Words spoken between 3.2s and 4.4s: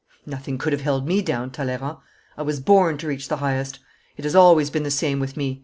the highest. It has